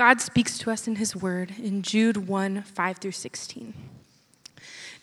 [0.00, 3.74] God speaks to us in his word in Jude 1 5 through 16.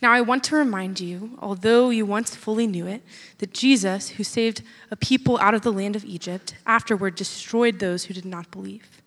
[0.02, 3.04] Now, I want to remind you, although you once fully knew it,
[3.38, 8.06] that Jesus, who saved a people out of the land of Egypt, afterward destroyed those
[8.06, 9.04] who did not believe.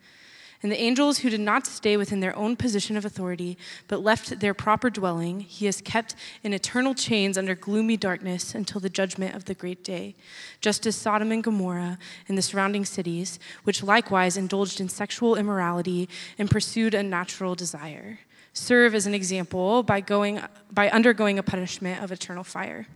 [0.63, 3.57] And the angels who did not stay within their own position of authority,
[3.89, 8.81] but left their proper dwelling, he has kept in eternal chains under gloomy darkness until
[8.81, 10.15] the judgment of the great day,
[10.61, 11.99] just as Sodom and Gomorrah
[12.29, 18.19] and the surrounding cities, which likewise indulged in sexual immorality and pursued unnatural desire,
[18.53, 22.87] serve as an example by, going, by undergoing a punishment of eternal fire.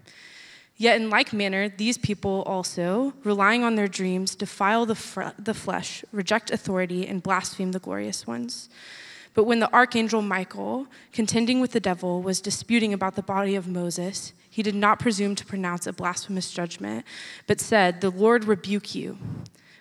[0.76, 6.04] Yet, in like manner, these people also, relying on their dreams, defile the, the flesh,
[6.10, 8.68] reject authority, and blaspheme the glorious ones.
[9.34, 13.68] But when the archangel Michael, contending with the devil, was disputing about the body of
[13.68, 17.04] Moses, he did not presume to pronounce a blasphemous judgment,
[17.46, 19.18] but said, The Lord rebuke you.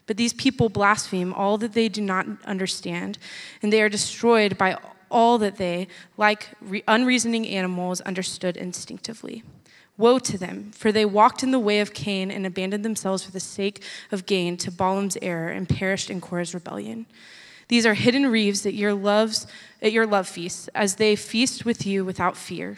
[0.05, 3.17] But these people blaspheme all that they do not understand,
[3.61, 4.77] and they are destroyed by
[5.09, 9.43] all that they, like re- unreasoning animals, understood instinctively.
[9.97, 13.31] Woe to them, for they walked in the way of Cain and abandoned themselves for
[13.31, 17.05] the sake of gain to Balaam's error and perished in Korah's rebellion.
[17.67, 19.47] These are hidden reeves at your loves
[19.81, 22.77] at your love feasts, as they feast with you without fear.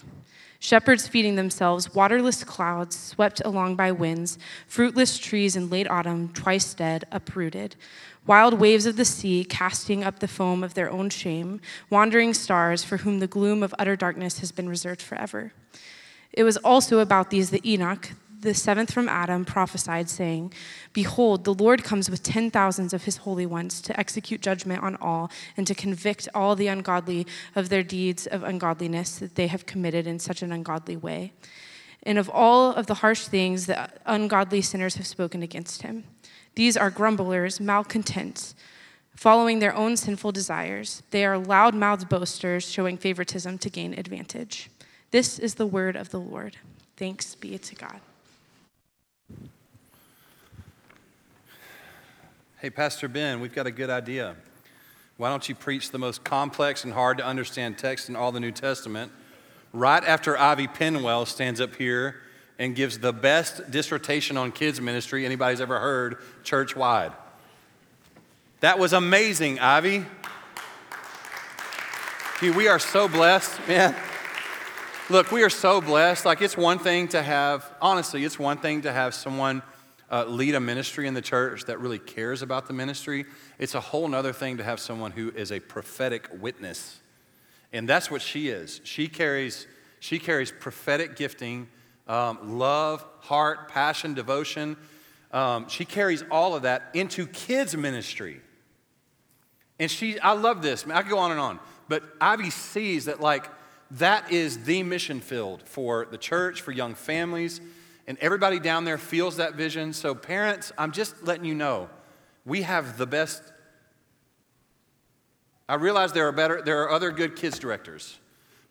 [0.59, 6.73] Shepherds feeding themselves, waterless clouds swept along by winds, fruitless trees in late autumn, twice
[6.73, 7.75] dead, uprooted.
[8.25, 12.83] Wild waves of the sea casting up the foam of their own shame, wandering stars
[12.83, 15.53] for whom the gloom of utter darkness has been reserved forever.
[16.35, 20.53] It was also about these that Enoch, the seventh from Adam, prophesied, saying,
[20.91, 24.97] Behold, the Lord comes with ten thousands of his holy ones to execute judgment on
[24.97, 29.65] all and to convict all the ungodly of their deeds of ungodliness that they have
[29.65, 31.31] committed in such an ungodly way,
[32.03, 36.03] and of all of the harsh things that ungodly sinners have spoken against him.
[36.55, 38.55] These are grumblers, malcontents,
[39.15, 41.01] following their own sinful desires.
[41.11, 44.69] They are loud mouthed boasters, showing favoritism to gain advantage.
[45.15, 46.57] This is the word of the Lord.
[46.97, 48.01] Thanks be to God.
[52.57, 54.35] Hey, Pastor Ben, we've got a good idea.
[55.15, 58.41] Why don't you preach the most complex and hard to understand text in all the
[58.41, 59.09] New Testament
[59.71, 62.17] right after Ivy Penwell stands up here
[62.59, 67.13] and gives the best dissertation on kids ministry anybody's ever heard church wide?
[68.59, 70.07] That was amazing, Ivy.
[72.41, 73.95] we are so blessed, man.
[75.07, 76.25] Look, we are so blessed.
[76.25, 79.61] Like, it's one thing to have, honestly, it's one thing to have someone
[80.11, 83.25] uh, lead a ministry in the church that really cares about the ministry.
[83.59, 87.01] It's a whole other thing to have someone who is a prophetic witness.
[87.71, 88.81] And that's what she is.
[88.83, 89.67] She carries,
[89.99, 91.67] she carries prophetic gifting,
[92.07, 94.75] um, love, heart, passion, devotion.
[95.31, 98.41] Um, she carries all of that into kids' ministry.
[99.77, 100.83] And she, I love this.
[100.87, 101.59] I could go on and on.
[101.87, 103.47] But Ivy sees that, like,
[103.91, 107.61] that is the mission field for the church, for young families,
[108.07, 109.93] and everybody down there feels that vision.
[109.93, 111.89] So, parents, I'm just letting you know
[112.45, 113.41] we have the best.
[115.67, 118.19] I realize there are better, there are other good kids directors,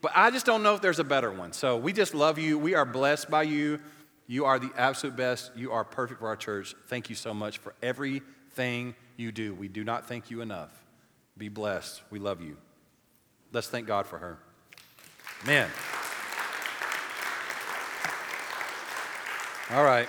[0.00, 1.52] but I just don't know if there's a better one.
[1.52, 2.58] So we just love you.
[2.58, 3.80] We are blessed by you.
[4.26, 5.50] You are the absolute best.
[5.56, 6.74] You are perfect for our church.
[6.86, 9.54] Thank you so much for everything you do.
[9.54, 10.70] We do not thank you enough.
[11.36, 12.02] Be blessed.
[12.10, 12.56] We love you.
[13.52, 14.38] Let's thank God for her.
[15.42, 15.68] Man.
[19.70, 20.08] All right.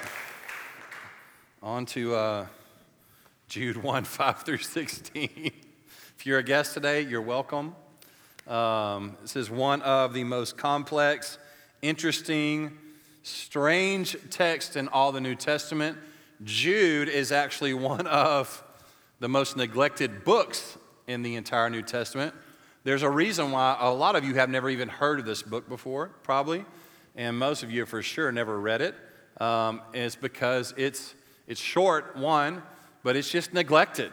[1.61, 2.45] On to uh,
[3.49, 5.51] Jude 1 5 through 16.
[6.17, 7.75] if you're a guest today, you're welcome.
[8.47, 11.37] Um, this is one of the most complex,
[11.81, 12.77] interesting,
[13.23, 15.97] strange texts in all the New Testament.
[16.43, 18.63] Jude is actually one of
[19.19, 20.77] the most neglected books
[21.07, 22.33] in the entire New Testament.
[22.85, 25.67] There's a reason why a lot of you have never even heard of this book
[25.67, 26.65] before, probably,
[27.15, 28.93] and most of you for sure never read it.
[29.41, 31.15] Um, it's because it's,
[31.47, 32.61] it's short, one,
[33.01, 34.11] but it's just neglected.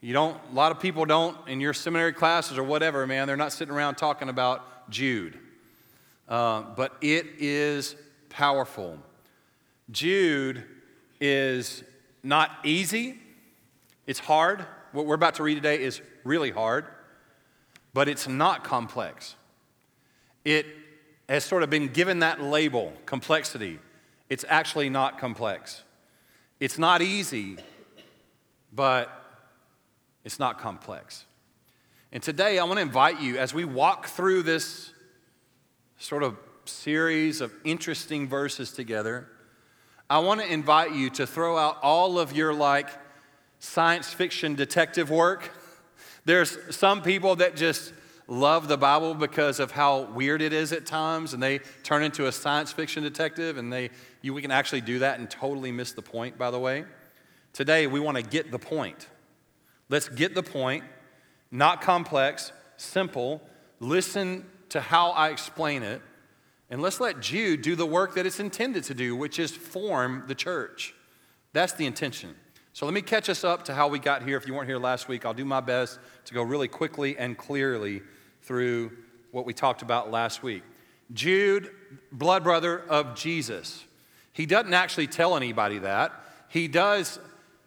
[0.00, 3.36] You don't, a lot of people don't, in your seminary classes or whatever, man, they're
[3.36, 5.38] not sitting around talking about Jude.
[6.26, 7.96] Uh, but it is
[8.30, 8.98] powerful.
[9.90, 10.64] Jude
[11.20, 11.84] is
[12.22, 13.18] not easy,
[14.06, 14.64] it's hard.
[14.92, 16.86] What we're about to read today is really hard
[17.94, 19.36] but it's not complex.
[20.44, 20.66] It
[21.28, 23.78] has sort of been given that label, complexity.
[24.28, 25.82] It's actually not complex.
[26.60, 27.56] It's not easy,
[28.72, 29.10] but
[30.24, 31.24] it's not complex.
[32.12, 34.90] And today I want to invite you as we walk through this
[35.98, 39.28] sort of series of interesting verses together.
[40.10, 42.88] I want to invite you to throw out all of your like
[43.58, 45.50] science fiction detective work
[46.24, 47.92] There's some people that just
[48.26, 52.26] love the Bible because of how weird it is at times, and they turn into
[52.26, 53.90] a science fiction detective, and they,
[54.22, 56.84] you, we can actually do that and totally miss the point, by the way.
[57.52, 59.08] Today, we want to get the point.
[59.90, 60.84] Let's get the point,
[61.50, 63.42] not complex, simple.
[63.80, 66.00] Listen to how I explain it,
[66.70, 70.24] and let's let Jude do the work that it's intended to do, which is form
[70.26, 70.94] the church.
[71.52, 72.34] That's the intention.
[72.74, 74.36] So let me catch us up to how we got here.
[74.36, 77.38] If you weren't here last week, I'll do my best to go really quickly and
[77.38, 78.02] clearly
[78.42, 78.90] through
[79.30, 80.64] what we talked about last week.
[81.12, 81.70] Jude,
[82.10, 83.84] blood brother of Jesus.
[84.32, 86.12] He doesn't actually tell anybody that.
[86.48, 87.20] He does,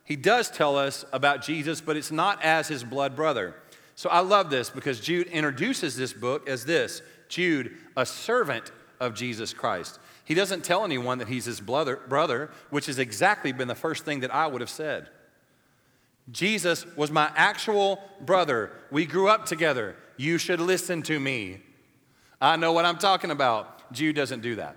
[0.04, 3.56] he does tell us about Jesus, but it's not as his blood brother.
[3.96, 9.14] So I love this because Jude introduces this book as this Jude, a servant of
[9.14, 10.00] Jesus Christ.
[10.28, 14.04] He doesn't tell anyone that he's his brother, brother, which has exactly been the first
[14.04, 15.08] thing that I would have said.
[16.30, 18.74] Jesus was my actual brother.
[18.92, 19.96] We grew up together.
[20.18, 21.62] You should listen to me.
[22.42, 23.94] I know what I'm talking about.
[23.94, 24.76] Jude doesn't do that.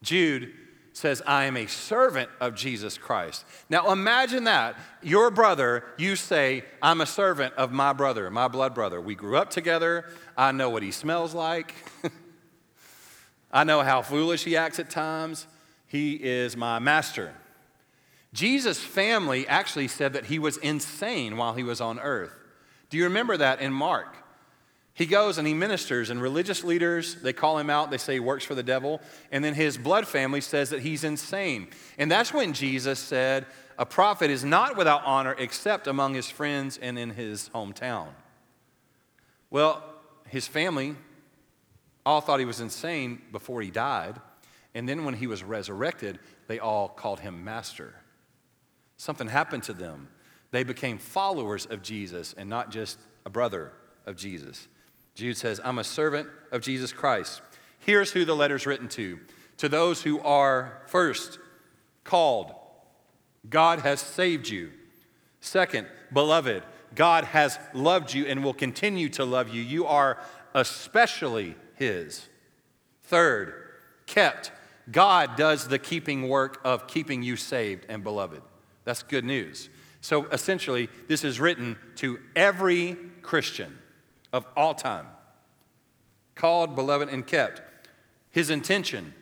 [0.00, 0.52] Jude
[0.92, 3.44] says, I am a servant of Jesus Christ.
[3.68, 4.76] Now imagine that.
[5.02, 9.00] Your brother, you say, I'm a servant of my brother, my blood brother.
[9.00, 10.04] We grew up together.
[10.36, 11.74] I know what he smells like.
[13.54, 15.46] I know how foolish he acts at times.
[15.86, 17.32] He is my master.
[18.32, 22.32] Jesus' family actually said that he was insane while he was on earth.
[22.90, 24.16] Do you remember that in Mark?
[24.92, 27.92] He goes and he ministers, and religious leaders, they call him out.
[27.92, 29.00] They say he works for the devil.
[29.30, 31.68] And then his blood family says that he's insane.
[31.96, 33.46] And that's when Jesus said,
[33.78, 38.08] A prophet is not without honor except among his friends and in his hometown.
[39.50, 39.82] Well,
[40.28, 40.96] his family
[42.06, 44.20] all thought he was insane before he died.
[44.74, 46.18] And then when he was resurrected,
[46.48, 47.94] they all called him master.
[48.96, 50.08] Something happened to them.
[50.50, 53.72] They became followers of Jesus and not just a brother
[54.06, 54.68] of Jesus.
[55.14, 57.40] Jude says, I'm a servant of Jesus Christ.
[57.78, 59.20] Here's who the letter's written to
[59.58, 61.38] to those who are first
[62.02, 62.52] called,
[63.48, 64.72] God has saved you.
[65.40, 66.62] Second, beloved,
[66.94, 69.62] God has loved you and will continue to love you.
[69.62, 70.18] You are
[70.54, 72.28] especially his.
[73.04, 73.54] Third,
[74.06, 74.52] kept.
[74.90, 78.42] God does the keeping work of keeping you saved and beloved.
[78.84, 79.70] That's good news.
[80.00, 83.78] So essentially, this is written to every Christian
[84.32, 85.06] of all time,
[86.34, 87.62] called, beloved, and kept.
[88.30, 89.14] His intention,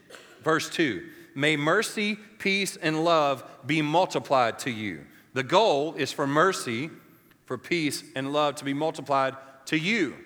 [0.42, 1.04] verse 2
[1.34, 5.06] May mercy, peace, and love be multiplied to you.
[5.34, 6.90] The goal is for mercy,
[7.46, 10.16] for peace, and love to be multiplied to you.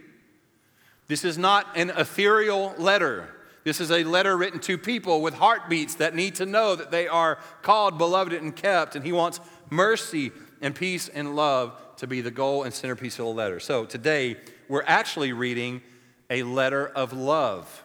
[1.08, 3.28] This is not an ethereal letter.
[3.64, 7.08] This is a letter written to people with heartbeats that need to know that they
[7.08, 8.96] are called, beloved, and kept.
[8.96, 13.24] And he wants mercy and peace and love to be the goal and centerpiece of
[13.24, 13.58] the letter.
[13.58, 14.36] So today,
[14.68, 15.82] we're actually reading
[16.30, 17.84] a letter of love.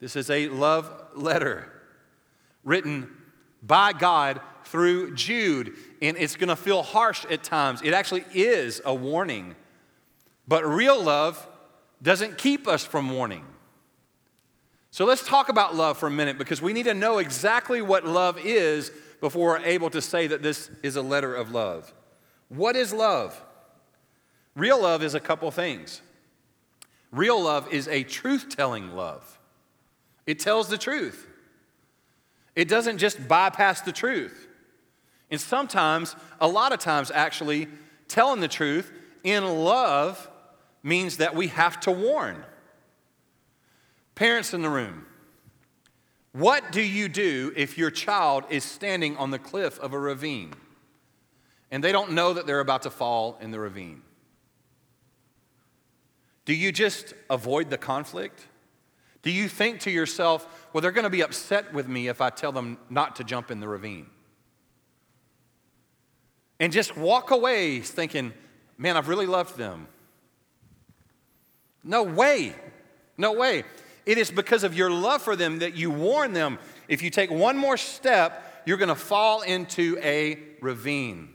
[0.00, 1.72] This is a love letter
[2.64, 3.10] written
[3.62, 5.74] by God through Jude.
[6.02, 7.82] And it's going to feel harsh at times.
[7.82, 9.54] It actually is a warning.
[10.48, 11.46] But real love
[12.02, 13.44] doesn't keep us from warning.
[14.90, 18.06] So let's talk about love for a minute because we need to know exactly what
[18.06, 18.90] love is
[19.20, 21.92] before we're able to say that this is a letter of love.
[22.48, 23.42] What is love?
[24.54, 26.00] Real love is a couple things.
[27.10, 29.38] Real love is a truth telling love,
[30.26, 31.26] it tells the truth.
[32.54, 34.48] It doesn't just bypass the truth.
[35.30, 37.68] And sometimes, a lot of times actually,
[38.08, 38.90] telling the truth
[39.24, 40.30] in love
[40.86, 42.44] means that we have to warn.
[44.14, 45.04] Parents in the room,
[46.30, 50.54] what do you do if your child is standing on the cliff of a ravine
[51.72, 54.02] and they don't know that they're about to fall in the ravine?
[56.44, 58.46] Do you just avoid the conflict?
[59.22, 62.30] Do you think to yourself, well, they're going to be upset with me if I
[62.30, 64.06] tell them not to jump in the ravine?
[66.60, 68.32] And just walk away thinking,
[68.78, 69.88] man, I've really loved them.
[71.86, 72.54] No way.
[73.16, 73.62] No way.
[74.04, 77.30] It is because of your love for them that you warn them if you take
[77.30, 81.30] one more step, you're going to fall into a ravine.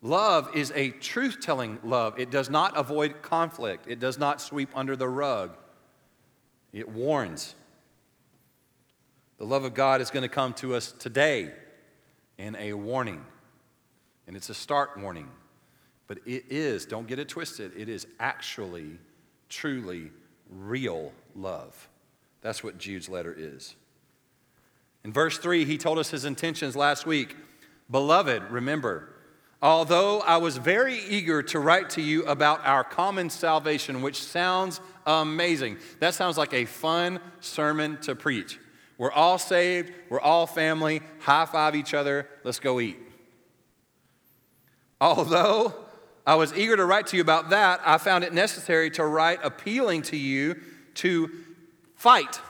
[0.00, 2.18] Love is a truth telling love.
[2.18, 5.56] It does not avoid conflict, it does not sweep under the rug,
[6.72, 7.54] it warns.
[9.38, 11.52] The love of God is going to come to us today
[12.38, 13.24] in a warning,
[14.26, 15.28] and it's a start warning.
[16.08, 18.98] But it is, don't get it twisted, it is actually,
[19.48, 20.10] truly
[20.50, 21.88] real love.
[22.40, 23.76] That's what Jude's letter is.
[25.04, 27.36] In verse 3, he told us his intentions last week.
[27.90, 29.10] Beloved, remember,
[29.60, 34.80] Although I was very eager to write to you about our common salvation, which sounds
[35.04, 35.78] amazing.
[35.98, 38.60] That sounds like a fun sermon to preach.
[38.98, 42.98] We're all saved, we're all family, high five each other, let's go eat.
[45.00, 45.74] Although
[46.28, 49.38] I was eager to write to you about that, I found it necessary to write
[49.42, 50.60] appealing to you
[50.96, 51.30] to
[51.94, 52.42] fight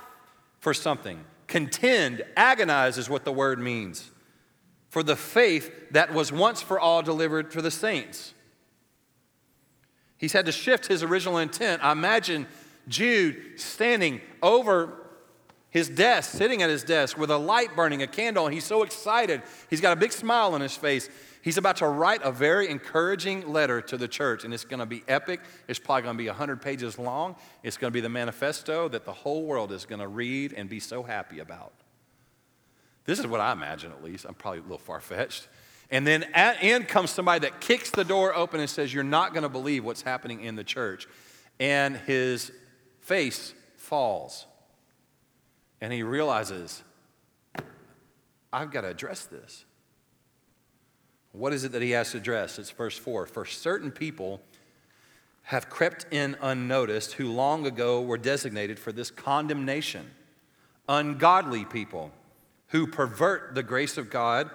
[0.58, 1.25] for something.
[1.47, 4.11] Contend, agonize is what the word means.
[4.88, 8.35] For the faith that was once for all delivered to the saints.
[10.16, 11.85] He's had to shift his original intent.
[11.85, 12.49] I imagine
[12.88, 14.92] Jude standing over
[15.70, 18.82] his desk, sitting at his desk with a light burning, a candle, and he's so
[18.82, 19.40] excited.
[19.70, 21.08] He's got a big smile on his face.
[21.42, 24.87] He's about to write a very encouraging letter to the church, and it's going to
[24.87, 25.40] be epic.
[25.68, 27.37] It's probably going to be 100 pages long.
[27.62, 30.68] It's going to be the manifesto that the whole world is going to read and
[30.68, 31.73] be so happy about.
[33.04, 34.26] This is what I imagine, at least.
[34.26, 35.49] I'm probably a little far fetched.
[35.90, 39.33] And then at end comes somebody that kicks the door open and says, You're not
[39.33, 41.07] going to believe what's happening in the church.
[41.59, 42.52] And his
[43.00, 44.47] face falls.
[45.80, 46.83] And he realizes,
[48.52, 49.64] I've got to address this.
[51.38, 52.59] What is it that he has to address?
[52.59, 53.26] It's verse 4.
[53.26, 54.40] For certain people
[55.45, 60.11] have crept in unnoticed who long ago were designated for this condemnation.
[60.88, 62.11] Ungodly people
[62.68, 64.50] who pervert the grace of God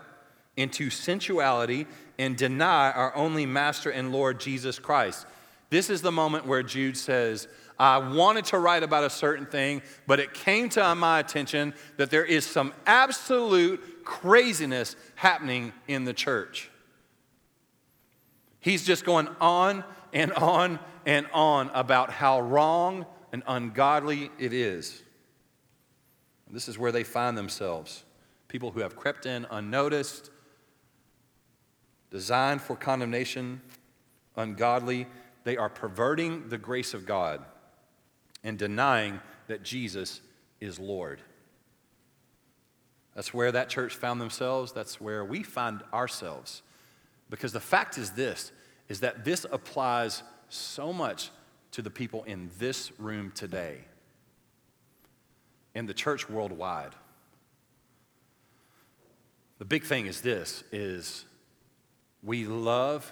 [0.58, 1.88] into sensuality
[2.20, 5.26] and deny our only Master and Lord Jesus Christ.
[5.70, 7.48] This is the moment where Jude says,
[7.80, 12.12] I wanted to write about a certain thing, but it came to my attention that
[12.12, 16.70] there is some absolute craziness happening in the church.
[18.64, 25.04] He's just going on and on and on about how wrong and ungodly it is.
[26.50, 28.06] This is where they find themselves
[28.48, 30.30] people who have crept in unnoticed,
[32.10, 33.60] designed for condemnation,
[34.38, 35.08] ungodly.
[35.44, 37.44] They are perverting the grace of God
[38.44, 40.22] and denying that Jesus
[40.62, 41.20] is Lord.
[43.14, 44.72] That's where that church found themselves.
[44.72, 46.62] That's where we find ourselves.
[47.30, 48.52] Because the fact is this
[48.90, 51.32] is that this applies so much
[51.72, 53.80] to the people in this room today
[55.74, 56.94] in the church worldwide.
[59.58, 61.26] The big thing is this is
[62.22, 63.12] we love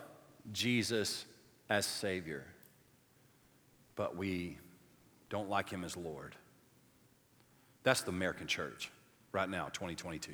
[0.52, 1.26] Jesus
[1.70, 2.46] as savior
[4.02, 4.58] but we
[5.30, 6.36] don't like him as Lord.
[7.84, 8.92] That's the American church
[9.32, 10.32] right now, 2022.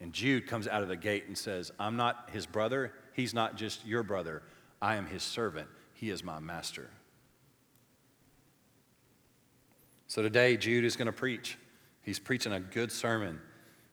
[0.00, 2.92] And Jude comes out of the gate and says, I'm not his brother.
[3.14, 4.42] He's not just your brother.
[4.80, 5.68] I am his servant.
[5.94, 6.88] He is my master.
[10.06, 11.58] So today, Jude is going to preach.
[12.02, 13.40] He's preaching a good sermon.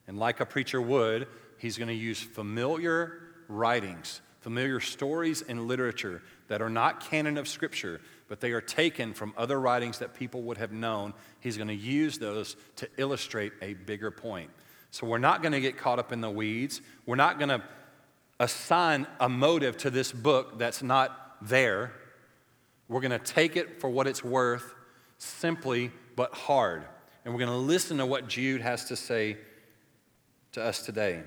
[0.06, 1.26] And like a preacher would,
[1.58, 7.48] he's going to use familiar writings, familiar stories and literature that are not canon of
[7.48, 11.12] Scripture, but they are taken from other writings that people would have known.
[11.40, 14.50] He's going to use those to illustrate a bigger point.
[14.96, 16.80] So we're not going to get caught up in the weeds.
[17.04, 17.62] We're not going to
[18.40, 21.92] assign a motive to this book that's not there.
[22.88, 24.74] We're going to take it for what it's worth,
[25.18, 26.82] simply but hard.
[27.26, 29.36] And we're going to listen to what Jude has to say
[30.52, 31.24] to us today.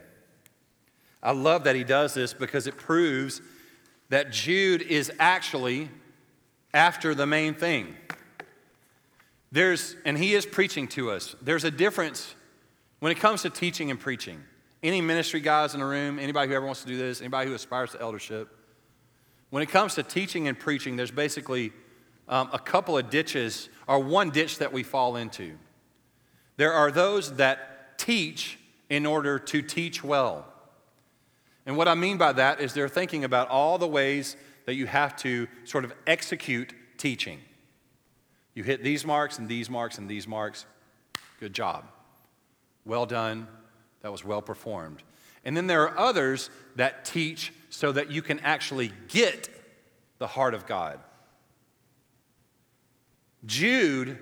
[1.21, 3.39] I love that he does this because it proves
[4.09, 5.89] that Jude is actually
[6.73, 7.95] after the main thing.
[9.51, 11.35] There's, and he is preaching to us.
[11.39, 12.33] There's a difference
[12.99, 14.41] when it comes to teaching and preaching.
[14.81, 17.55] Any ministry guys in the room, anybody who ever wants to do this, anybody who
[17.55, 18.49] aspires to eldership,
[19.49, 21.73] when it comes to teaching and preaching, there's basically
[22.27, 25.57] um, a couple of ditches, or one ditch that we fall into.
[26.57, 30.45] There are those that teach in order to teach well.
[31.65, 34.85] And what I mean by that is they're thinking about all the ways that you
[34.85, 37.39] have to sort of execute teaching.
[38.53, 40.65] You hit these marks and these marks and these marks.
[41.39, 41.85] Good job.
[42.89, 43.47] Well done.
[44.01, 45.03] That was well performed.
[45.45, 49.47] And then there are others that teach so that you can actually get
[50.17, 50.99] the heart of God.
[53.45, 54.17] Jude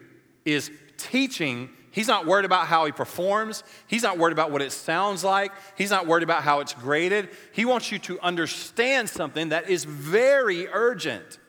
[0.46, 3.64] is teaching He's not worried about how he performs.
[3.88, 5.52] He's not worried about what it sounds like.
[5.76, 7.30] He's not worried about how it's graded.
[7.54, 11.40] He wants you to understand something that is very urgent.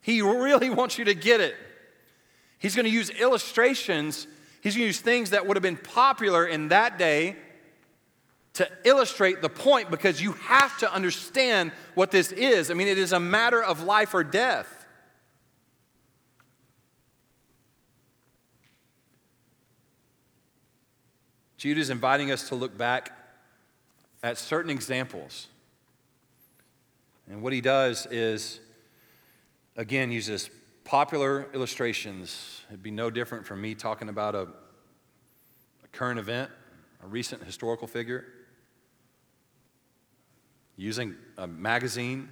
[0.00, 1.56] He really wants you to get it.
[2.60, 4.28] He's going to use illustrations,
[4.60, 7.36] he's going to use things that would have been popular in that day
[8.54, 12.70] to illustrate the point because you have to understand what this is.
[12.70, 14.86] I mean, it is a matter of life or death.
[21.56, 23.12] Jude is inviting us to look back
[24.22, 25.48] at certain examples.
[27.28, 28.60] And what he does is,
[29.76, 30.50] again, uses
[30.88, 32.62] popular illustrations.
[32.70, 34.48] It'd be no different from me talking about a,
[35.84, 36.50] a current event,
[37.04, 38.24] a recent historical figure,
[40.78, 42.30] using a magazine.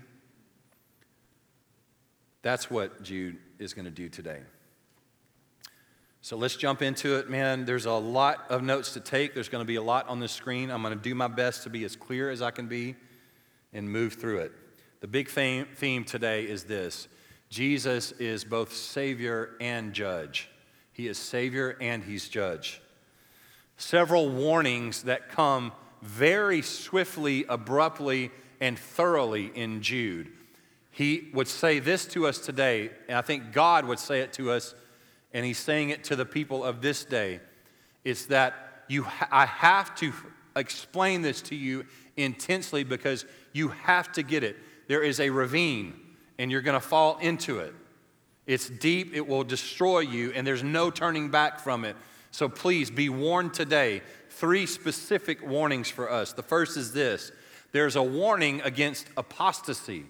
[2.40, 4.40] That's what Jude is going to do today.
[6.22, 7.66] So let's jump into it, man.
[7.66, 9.34] There's a lot of notes to take.
[9.34, 10.70] There's going to be a lot on the screen.
[10.70, 12.96] I'm going to do my best to be as clear as I can be
[13.74, 14.52] and move through it.
[15.00, 17.08] The big theme today is this
[17.48, 20.48] Jesus is both Savior and Judge.
[20.92, 22.80] He is Savior and He's Judge.
[23.76, 25.72] Several warnings that come
[26.02, 30.32] very swiftly, abruptly, and thoroughly in Jude.
[30.90, 34.50] He would say this to us today, and I think God would say it to
[34.50, 34.74] us,
[35.34, 37.40] and He's saying it to the people of this day.
[38.04, 40.12] It's that you, I have to
[40.54, 41.84] explain this to you
[42.16, 44.56] intensely because you have to get it
[44.88, 45.94] there is a ravine
[46.38, 47.74] and you're going to fall into it.
[48.46, 51.96] It's deep, it will destroy you, and there's no turning back from it.
[52.30, 54.02] So please be warned today.
[54.30, 56.32] Three specific warnings for us.
[56.32, 57.32] The first is this
[57.72, 60.04] there's a warning against apostasy.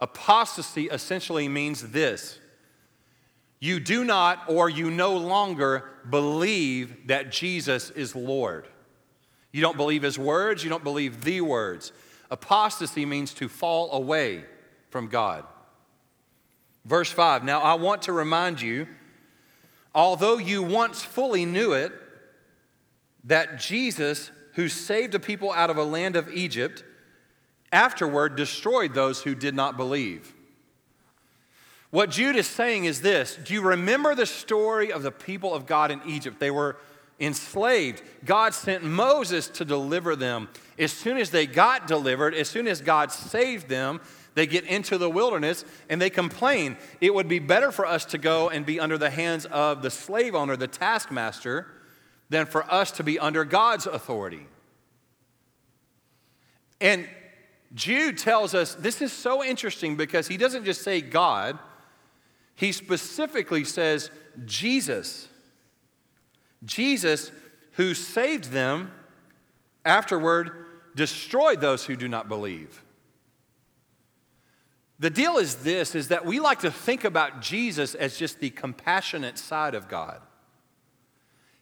[0.00, 2.38] Apostasy essentially means this
[3.60, 8.66] you do not or you no longer believe that Jesus is Lord.
[9.52, 11.92] You don't believe his words, you don't believe the words.
[12.30, 14.44] Apostasy means to fall away
[14.90, 15.44] from God.
[16.84, 18.86] Verse 5 Now I want to remind you,
[19.94, 21.92] although you once fully knew it,
[23.24, 26.84] that Jesus, who saved a people out of a land of Egypt,
[27.72, 30.34] afterward destroyed those who did not believe.
[31.90, 35.66] What Jude is saying is this Do you remember the story of the people of
[35.66, 36.38] God in Egypt?
[36.40, 36.76] They were
[37.18, 38.02] enslaved.
[38.24, 40.48] God sent Moses to deliver them.
[40.78, 44.00] As soon as they got delivered, as soon as God saved them,
[44.34, 46.76] they get into the wilderness and they complain.
[47.00, 49.90] It would be better for us to go and be under the hands of the
[49.90, 51.66] slave owner, the taskmaster,
[52.28, 54.46] than for us to be under God's authority.
[56.80, 57.08] And
[57.74, 61.58] Jude tells us this is so interesting because he doesn't just say God,
[62.54, 64.10] he specifically says
[64.44, 65.28] Jesus.
[66.64, 67.32] Jesus,
[67.72, 68.92] who saved them,
[69.84, 70.50] afterward
[70.94, 72.82] destroyed those who do not believe.
[75.00, 78.50] The deal is this is that we like to think about Jesus as just the
[78.50, 80.20] compassionate side of God.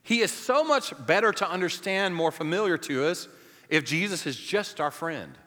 [0.03, 3.29] He is so much better to understand, more familiar to us
[3.69, 5.39] if Jesus is just our friend,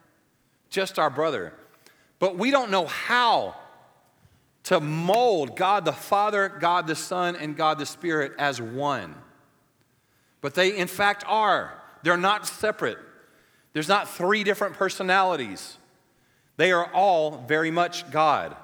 [0.69, 1.53] just our brother.
[2.17, 3.55] But we don't know how
[4.63, 9.15] to mold God the Father, God the Son, and God the Spirit as one.
[10.39, 11.77] But they, in fact, are.
[12.03, 12.99] They're not separate.
[13.73, 15.77] There's not three different personalities.
[16.57, 18.55] They are all very much God.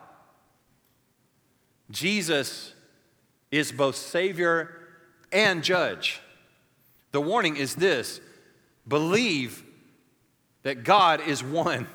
[1.90, 2.74] Jesus
[3.52, 4.76] is both Savior
[5.32, 6.20] and Judge.
[7.12, 8.20] The warning is this
[8.88, 9.64] believe
[10.64, 11.88] that God is one,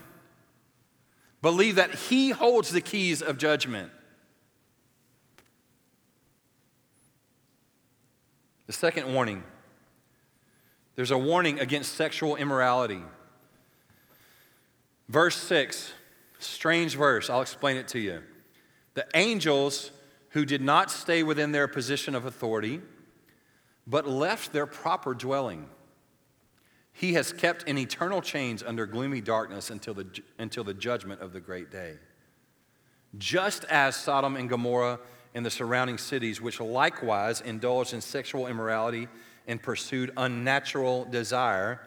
[1.42, 3.90] believe that He holds the keys of judgment.
[8.66, 9.42] The second warning
[10.94, 13.02] there's a warning against sexual immorality.
[15.12, 15.92] Verse 6,
[16.38, 18.22] strange verse, I'll explain it to you.
[18.94, 19.90] The angels
[20.31, 22.81] who did not stay within their position of authority,
[23.87, 25.68] but left their proper dwelling,
[26.94, 30.07] he has kept in eternal chains under gloomy darkness until the,
[30.38, 31.96] until the judgment of the great day.
[33.18, 34.98] Just as Sodom and Gomorrah
[35.35, 39.09] and the surrounding cities, which likewise indulged in sexual immorality,
[39.46, 41.83] and pursued unnatural desire,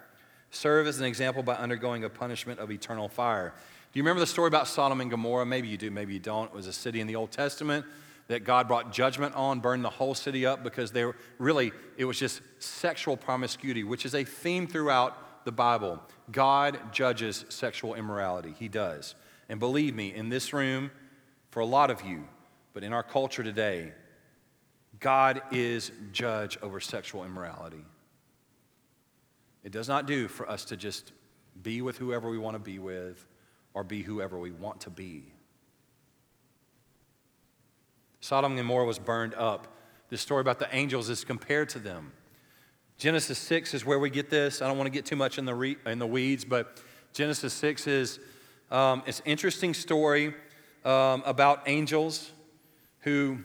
[0.55, 3.53] serve as an example by undergoing a punishment of eternal fire.
[3.91, 5.45] Do you remember the story about Sodom and Gomorrah?
[5.45, 6.47] Maybe you do, maybe you don't.
[6.47, 7.85] It was a city in the Old Testament
[8.27, 12.05] that God brought judgment on, burned the whole city up because they were really, it
[12.05, 16.01] was just sexual promiscuity, which is a theme throughout the Bible.
[16.31, 18.55] God judges sexual immorality.
[18.57, 19.15] He does.
[19.47, 20.89] And believe me, in this room,
[21.51, 22.27] for a lot of you,
[22.73, 23.91] but in our culture today,
[24.99, 27.85] God is judge over sexual immorality.
[29.65, 31.11] It does not do for us to just
[31.61, 33.25] be with whoever we want to be with
[33.73, 35.23] or be whoever we want to be.
[38.21, 39.67] Sodom and Gomorrah was burned up.
[40.09, 42.13] This story about the angels is compared to them.
[42.99, 44.61] Genesis 6 is where we get this.
[44.61, 46.79] I don't want to get too much in the, re- in the weeds, but
[47.13, 48.19] Genesis 6 is
[48.69, 50.35] um, it's an interesting story
[50.85, 52.31] um, about angels
[52.99, 53.39] who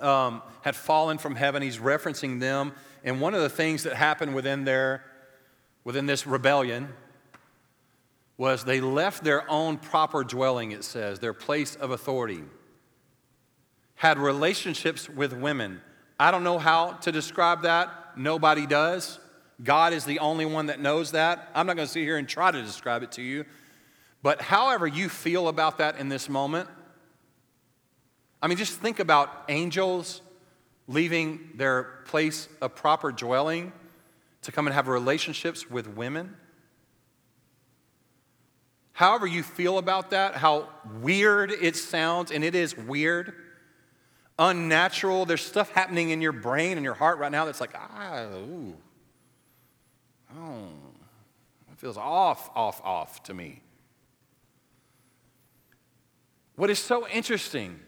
[0.00, 1.62] um, had fallen from heaven.
[1.62, 2.72] He's referencing them.
[3.04, 5.02] And one of the things that happened within their
[5.84, 6.88] within this rebellion
[8.36, 12.42] was they left their own proper dwelling, it says, their place of authority,
[13.96, 15.80] had relationships with women.
[16.18, 18.16] I don't know how to describe that.
[18.16, 19.18] Nobody does.
[19.62, 21.50] God is the only one that knows that.
[21.54, 23.44] I'm not going to sit here and try to describe it to you.
[24.22, 26.68] But however you feel about that in this moment,
[28.42, 30.22] I mean, just think about angels
[30.88, 33.72] leaving their place of proper dwelling
[34.42, 36.36] to come and have relationships with women.
[38.92, 40.68] However, you feel about that, how
[41.00, 43.32] weird it sounds, and it is weird,
[44.38, 45.24] unnatural.
[45.24, 48.76] There's stuff happening in your brain and your heart right now that's like, ah, ooh,
[50.36, 50.68] oh,
[51.72, 53.62] it feels off, off, off to me.
[56.56, 57.80] What is so interesting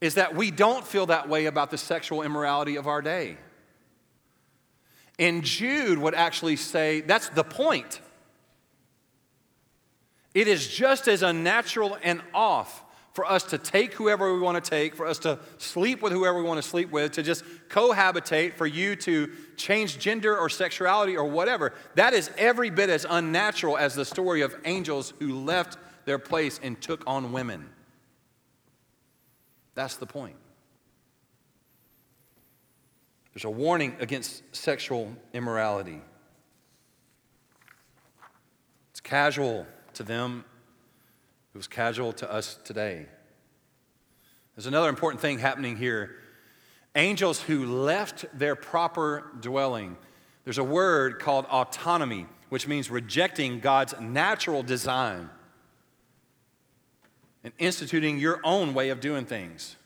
[0.00, 3.36] is that we don't feel that way about the sexual immorality of our day.
[5.18, 8.00] And Jude would actually say that's the point.
[10.34, 14.70] It is just as unnatural and off for us to take whoever we want to
[14.70, 18.54] take, for us to sleep with whoever we want to sleep with, to just cohabitate,
[18.54, 21.72] for you to change gender or sexuality or whatever.
[21.94, 26.58] That is every bit as unnatural as the story of angels who left their place
[26.60, 27.70] and took on women.
[29.76, 30.36] That's the point.
[33.34, 36.00] There's a warning against sexual immorality.
[38.92, 40.44] It's casual to them,
[41.52, 43.06] it was casual to us today.
[44.54, 46.16] There's another important thing happening here.
[46.94, 49.96] Angels who left their proper dwelling.
[50.44, 55.28] There's a word called autonomy, which means rejecting God's natural design
[57.42, 59.76] and instituting your own way of doing things.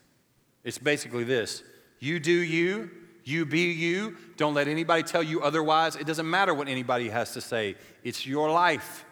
[0.65, 1.63] It's basically this
[1.99, 2.91] you do you,
[3.29, 4.17] you be you.
[4.37, 5.97] Don't let anybody tell you otherwise.
[5.97, 9.05] It doesn't matter what anybody has to say, it's your life.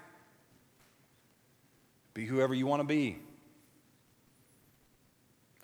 [2.14, 3.18] Be whoever you want to be.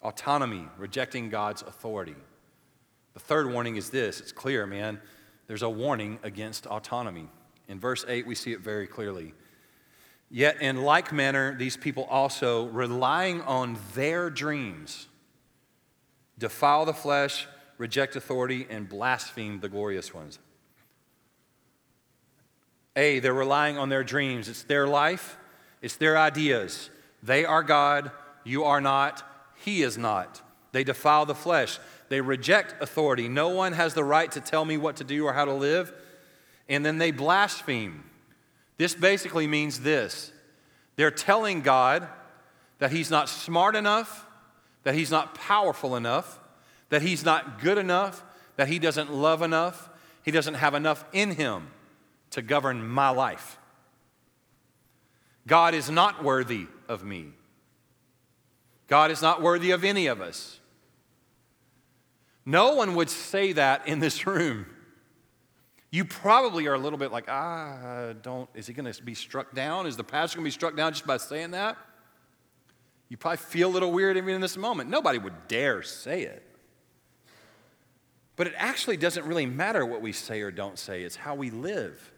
[0.03, 2.17] Autonomy, rejecting God's authority.
[3.15, 5.01] The third warning is this it's clear, man.
[5.47, 7.29] There's a warning against autonomy.
[7.69, 9.35] In verse 8, we see it very clearly.
[10.31, 15.09] Yet, in like manner, these people also, relying on their dreams,
[16.39, 17.47] defile the flesh,
[17.83, 20.39] reject authority, and blaspheme the glorious ones.
[22.95, 24.49] A, they're relying on their dreams.
[24.49, 25.37] It's their life,
[25.81, 26.91] it's their ideas.
[27.25, 28.13] They are God,
[28.45, 29.25] you are not,
[29.57, 30.41] He is not.
[30.71, 31.81] They defile the flesh.
[32.09, 33.29] They reject authority.
[33.29, 35.93] No one has the right to tell me what to do or how to live.
[36.69, 38.05] And then they blaspheme.
[38.79, 40.31] This basically means this
[40.95, 42.07] they're telling God
[42.79, 44.25] that He's not smart enough,
[44.85, 46.39] that He's not powerful enough,
[46.93, 48.23] that He's not good enough,
[48.57, 49.89] that He doesn't love enough,
[50.23, 51.69] He doesn't have enough in Him
[52.33, 53.59] to govern my life.
[55.47, 57.29] God is not worthy of me.
[58.89, 60.61] God is not worthy of any of us.
[62.45, 64.67] No one would say that in this room.
[65.91, 69.55] You probably are a little bit like, ah, don't, is he going to be struck
[69.55, 69.87] down?
[69.87, 71.79] Is the pastor going to be struck down just by saying that?
[73.09, 74.91] You probably feel a little weird even in this moment.
[74.91, 76.52] Nobody would dare say it.
[78.37, 81.51] But it actually doesn't really matter what we say or don't say, it's how we
[81.51, 82.13] live.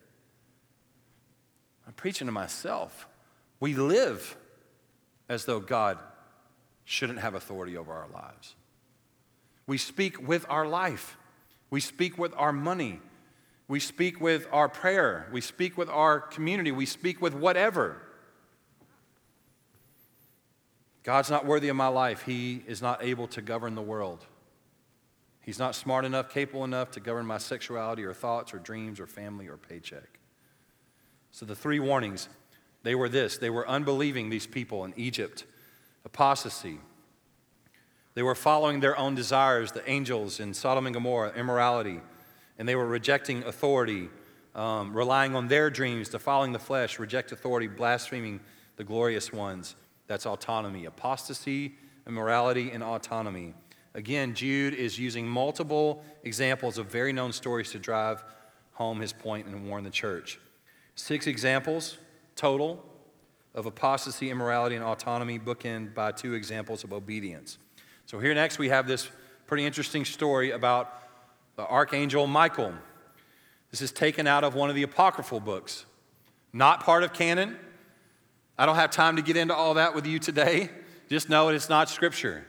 [1.86, 3.06] I'm preaching to myself.
[3.60, 4.36] We live
[5.28, 5.98] as though God
[6.84, 8.54] shouldn't have authority over our lives.
[9.66, 11.16] We speak with our life,
[11.70, 13.00] we speak with our money,
[13.66, 18.00] we speak with our prayer, we speak with our community, we speak with whatever.
[21.02, 22.22] God's not worthy of my life.
[22.22, 24.24] He is not able to govern the world.
[25.44, 29.06] He's not smart enough, capable enough to govern my sexuality or thoughts or dreams or
[29.06, 30.18] family or paycheck.
[31.30, 32.28] So the three warnings
[32.82, 35.44] they were this they were unbelieving, these people in Egypt,
[36.04, 36.78] apostasy.
[38.14, 42.00] They were following their own desires, the angels in Sodom and Gomorrah, immorality,
[42.58, 44.08] and they were rejecting authority,
[44.54, 48.38] um, relying on their dreams, defiling the flesh, reject authority, blaspheming
[48.76, 49.74] the glorious ones.
[50.06, 50.84] That's autonomy.
[50.84, 51.74] Apostasy,
[52.06, 53.54] immorality, and autonomy.
[53.94, 58.24] Again, Jude is using multiple examples of very known stories to drive
[58.72, 60.40] home his point and warn the church.
[60.96, 61.98] Six examples
[62.34, 62.84] total
[63.54, 67.58] of apostasy, immorality, and autonomy, bookend by two examples of obedience.
[68.06, 69.08] So, here next we have this
[69.46, 70.92] pretty interesting story about
[71.56, 72.74] the archangel Michael.
[73.70, 75.86] This is taken out of one of the apocryphal books,
[76.52, 77.56] not part of canon.
[78.58, 80.70] I don't have time to get into all that with you today.
[81.08, 82.44] Just know it's not scripture.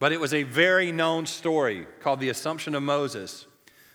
[0.00, 3.46] But it was a very known story called the Assumption of Moses.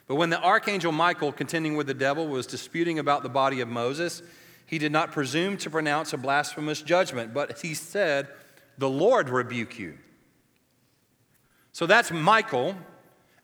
[0.07, 3.67] But when the archangel Michael, contending with the devil, was disputing about the body of
[3.67, 4.21] Moses,
[4.67, 8.27] he did not presume to pronounce a blasphemous judgment, but he said,
[8.77, 9.97] The Lord rebuke you.
[11.71, 12.75] So that's Michael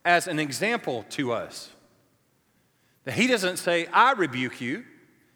[0.06, 1.72] as an example to us.
[3.06, 4.84] That he doesn't say, I rebuke you.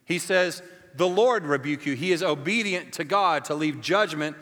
[0.05, 0.61] He says,
[0.93, 1.95] The Lord rebuke you.
[1.95, 4.37] He is obedient to God to leave judgment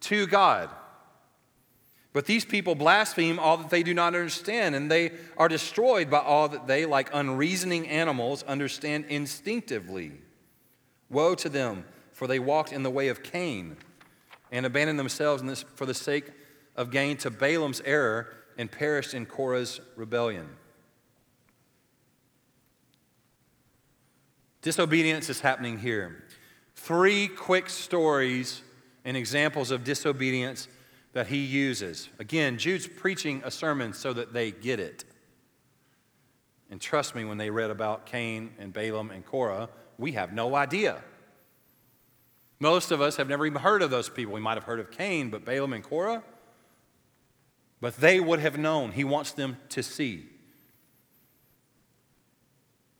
[0.00, 0.68] to God.
[2.18, 6.18] But these people blaspheme all that they do not understand, and they are destroyed by
[6.18, 10.10] all that they, like unreasoning animals, understand instinctively.
[11.10, 13.76] Woe to them, for they walked in the way of Cain
[14.50, 16.32] and abandoned themselves this, for the sake
[16.74, 20.48] of gain to Balaam's error and perished in Korah's rebellion.
[24.60, 26.24] Disobedience is happening here.
[26.74, 28.62] Three quick stories
[29.04, 30.66] and examples of disobedience
[31.18, 32.08] that he uses.
[32.20, 35.04] Again, Jude's preaching a sermon so that they get it.
[36.70, 40.54] And trust me, when they read about Cain and Balaam and Korah, we have no
[40.54, 41.02] idea.
[42.60, 44.32] Most of us have never even heard of those people.
[44.32, 46.22] We might have heard of Cain, but Balaam and Korah,
[47.80, 48.92] but they would have known.
[48.92, 50.24] He wants them to see.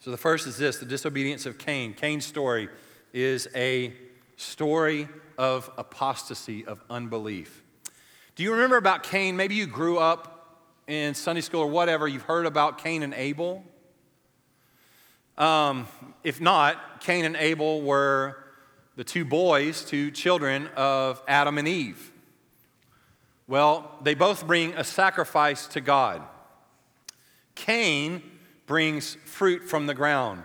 [0.00, 1.94] So the first is this the disobedience of Cain.
[1.94, 2.68] Cain's story
[3.12, 3.92] is a
[4.34, 5.06] story
[5.38, 7.62] of apostasy, of unbelief.
[8.38, 9.36] Do you remember about Cain?
[9.36, 13.64] Maybe you grew up in Sunday school or whatever, you've heard about Cain and Abel.
[15.36, 15.88] Um,
[16.22, 18.36] if not, Cain and Abel were
[18.94, 22.12] the two boys, two children of Adam and Eve.
[23.48, 26.22] Well, they both bring a sacrifice to God.
[27.56, 28.22] Cain
[28.66, 30.44] brings fruit from the ground.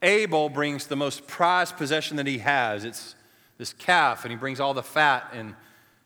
[0.00, 2.86] Abel brings the most prized possession that he has.
[2.86, 3.16] It's
[3.58, 5.54] this calf, and he brings all the fat and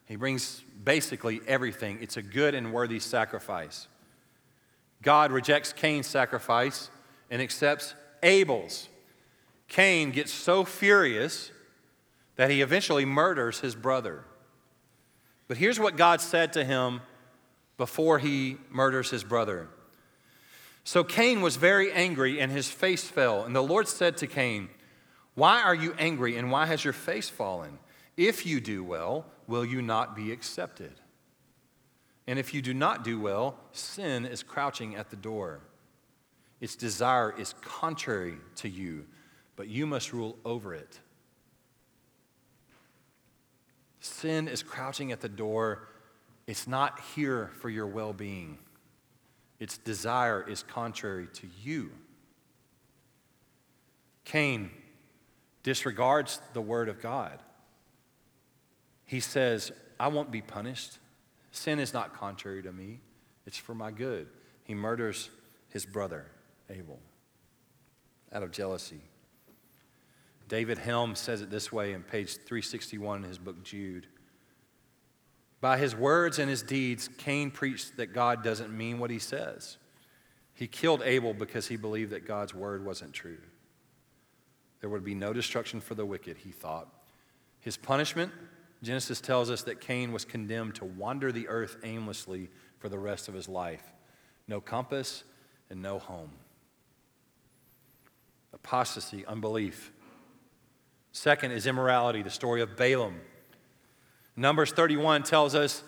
[0.07, 1.99] he brings basically everything.
[2.01, 3.89] It's a good and worthy sacrifice.
[5.03, 6.91] God rejects Cain's sacrifice
[7.31, 8.89] and accepts Abel's.
[9.69, 11.51] Cain gets so furious
[12.37, 14.25] that he eventually murders his brother.
[15.49, 17.01] But here's what God said to him
[17.77, 19.69] before he murders his brother.
[20.85, 23.45] So Cain was very angry and his face fell.
[23.45, 24.69] And the Lord said to Cain,
[25.35, 27.79] Why are you angry and why has your face fallen?
[28.17, 30.93] If you do well, will you not be accepted?
[32.27, 35.61] And if you do not do well, sin is crouching at the door.
[36.61, 39.07] Its desire is contrary to you,
[39.57, 41.01] but you must rule over it.
[44.01, 45.89] Sin is crouching at the door.
[46.47, 48.59] It's not here for your well being,
[49.59, 51.93] its desire is contrary to you.
[54.25, 54.71] Cain
[55.63, 57.39] disregards the word of God.
[59.13, 60.97] He says, I won't be punished.
[61.51, 63.01] Sin is not contrary to me,
[63.45, 64.27] it's for my good.
[64.65, 65.29] He murders
[65.69, 66.25] his brother,
[66.71, 66.99] Abel,
[68.33, 69.03] out of jealousy.
[70.49, 74.07] David Helm says it this way in page 361 in his book, Jude.
[75.61, 79.77] By his words and his deeds, Cain preached that God doesn't mean what he says.
[80.55, 83.43] He killed Abel because he believed that God's word wasn't true.
[84.81, 86.89] There would be no destruction for the wicked, he thought.
[87.61, 88.33] His punishment
[88.83, 93.29] Genesis tells us that Cain was condemned to wander the earth aimlessly for the rest
[93.29, 93.83] of his life.
[94.49, 95.23] No compass
[95.71, 96.31] and no home.
[98.53, 99.93] Apostasy, unbelief.
[101.13, 103.21] Second is immorality, the story of Balaam.
[104.35, 105.85] Numbers 31 tells us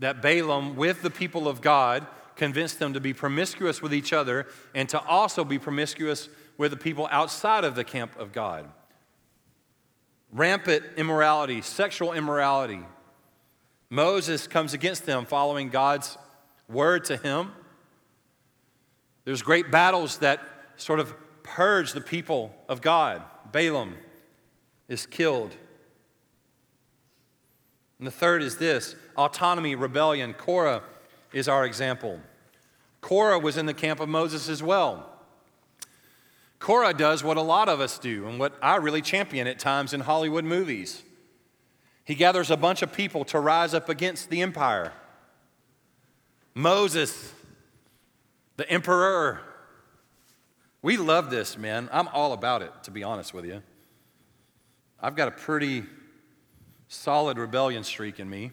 [0.00, 4.46] that Balaam, with the people of God, convinced them to be promiscuous with each other
[4.74, 6.28] and to also be promiscuous
[6.58, 8.68] with the people outside of the camp of God
[10.34, 12.80] rampant immorality, sexual immorality.
[13.88, 16.18] Moses comes against them following God's
[16.68, 17.52] word to him.
[19.24, 20.40] There's great battles that
[20.76, 23.22] sort of purge the people of God.
[23.52, 23.94] Balaam
[24.88, 25.56] is killed.
[27.98, 30.34] And the third is this autonomy, rebellion.
[30.34, 30.82] Korah
[31.32, 32.20] is our example.
[33.00, 35.13] Korah was in the camp of Moses as well.
[36.64, 39.92] Korah does what a lot of us do and what I really champion at times
[39.92, 41.02] in Hollywood movies.
[42.06, 44.94] He gathers a bunch of people to rise up against the empire.
[46.54, 47.34] Moses,
[48.56, 49.42] the emperor.
[50.80, 51.90] We love this, man.
[51.92, 53.62] I'm all about it, to be honest with you.
[54.98, 55.84] I've got a pretty
[56.88, 58.52] solid rebellion streak in me.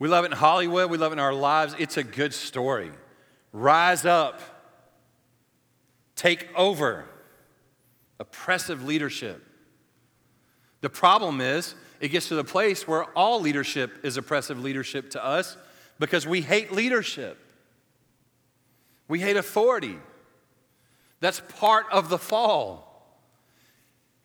[0.00, 1.76] We love it in Hollywood, we love it in our lives.
[1.78, 2.90] It's a good story.
[3.52, 4.40] Rise up
[6.16, 7.04] take over
[8.18, 9.44] oppressive leadership.
[10.80, 15.24] The problem is, it gets to the place where all leadership is oppressive leadership to
[15.24, 15.56] us
[15.98, 17.38] because we hate leadership.
[19.08, 19.96] We hate authority.
[21.20, 22.94] That's part of the fall.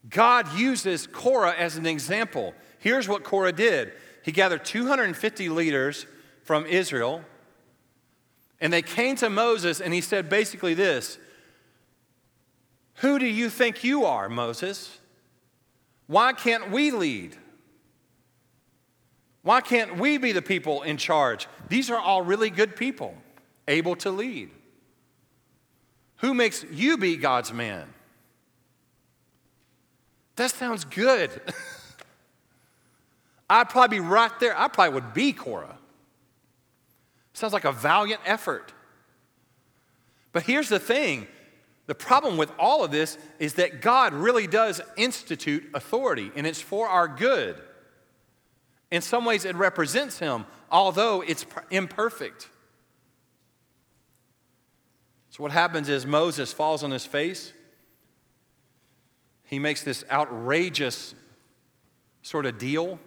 [0.09, 2.53] God uses Korah as an example.
[2.79, 6.05] Here's what Korah did he gathered 250 leaders
[6.43, 7.21] from Israel,
[8.59, 11.17] and they came to Moses, and he said basically this
[12.99, 14.99] Who do you think you are, Moses?
[16.07, 17.35] Why can't we lead?
[19.41, 21.47] Why can't we be the people in charge?
[21.69, 23.15] These are all really good people,
[23.67, 24.49] able to lead.
[26.17, 27.87] Who makes you be God's man?
[30.35, 31.41] That sounds good.
[33.49, 34.57] I'd probably be right there.
[34.57, 35.77] I probably would be Korah.
[37.31, 38.73] Sounds like a valiant effort.
[40.33, 41.27] But here's the thing
[41.89, 46.61] the problem with all of this is that God really does institute authority, and it's
[46.61, 47.59] for our good.
[48.91, 52.47] In some ways, it represents Him, although it's imperfect.
[55.31, 57.53] So, what happens is Moses falls on his face.
[59.45, 61.15] He makes this outrageous
[62.21, 62.99] sort of deal.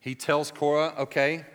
[0.00, 1.46] He tells Korah, okay,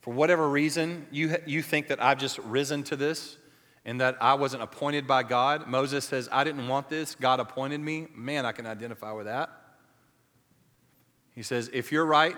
[0.00, 3.38] for whatever reason, you, you think that I've just risen to this
[3.84, 5.66] and that I wasn't appointed by God.
[5.66, 7.14] Moses says, I didn't want this.
[7.14, 8.06] God appointed me.
[8.14, 9.50] Man, I can identify with that.
[11.34, 12.36] He says, if you're right,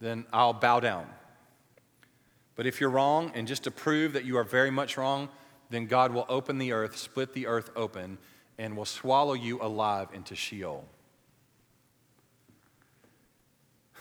[0.00, 1.06] then I'll bow down.
[2.56, 5.28] But if you're wrong, and just to prove that you are very much wrong,
[5.70, 8.18] then God will open the earth, split the earth open,
[8.58, 10.84] and will swallow you alive into Sheol.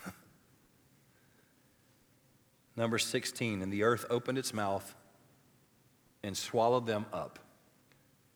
[2.76, 4.96] Number 16, and the earth opened its mouth
[6.24, 7.40] and swallowed them up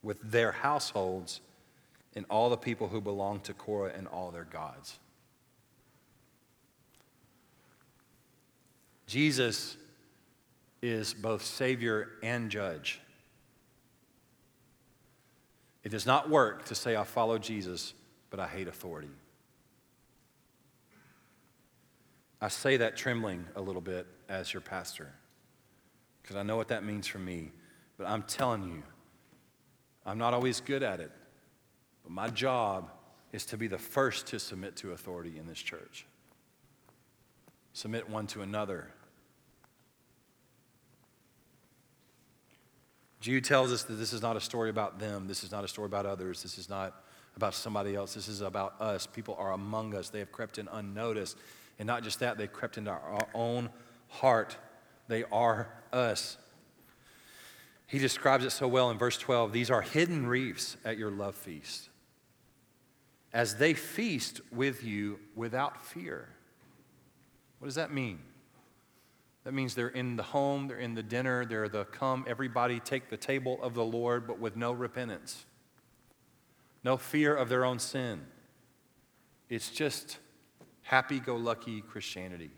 [0.01, 1.41] with their households
[2.15, 4.99] and all the people who belonged to Korah and all their gods.
[9.07, 9.77] Jesus
[10.81, 12.99] is both Savior and Judge.
[15.83, 17.93] It does not work to say, I follow Jesus,
[18.29, 19.11] but I hate authority.
[22.41, 25.11] I say that trembling a little bit as your pastor
[26.21, 27.51] because I know what that means for me.
[27.97, 28.83] But I'm telling you,
[30.05, 31.11] I'm not always good at it.
[32.03, 32.91] But my job
[33.31, 36.05] is to be the first to submit to authority in this church,
[37.73, 38.87] submit one to another.
[43.19, 45.27] Jude tells us that this is not a story about them.
[45.27, 46.43] This is not a story about others.
[46.43, 47.03] This is not
[47.35, 48.13] about somebody else.
[48.13, 49.07] This is about us.
[49.07, 50.09] People are among us.
[50.09, 51.35] They have crept in unnoticed.
[51.79, 53.69] And not just that, they've crept into our own
[54.09, 54.55] heart.
[55.07, 56.37] They are us.
[57.87, 59.51] He describes it so well in verse 12.
[59.51, 61.89] These are hidden reefs at your love feast,
[63.31, 66.29] as they feast with you without fear.
[67.59, 68.19] What does that mean?
[69.43, 73.09] That means they're in the home, they're in the dinner, they're the come, everybody take
[73.09, 75.45] the table of the Lord, but with no repentance,
[76.83, 78.21] no fear of their own sin.
[79.47, 80.17] It's just
[80.81, 82.49] happy go lucky Christianity.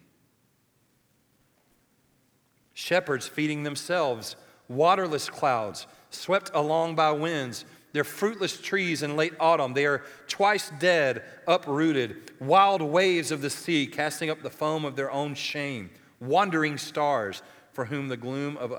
[2.74, 4.38] Shepherds feeding themselves,
[4.70, 7.66] waterless clouds, swept along by winds.
[7.94, 9.74] They're fruitless trees in late autumn.
[9.74, 14.96] They are twice dead, uprooted, wild waves of the sea, casting up the foam of
[14.96, 18.74] their own shame wandering stars for whom the gloom of,